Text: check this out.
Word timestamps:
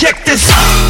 check 0.00 0.24
this 0.24 0.48
out. 0.48 0.89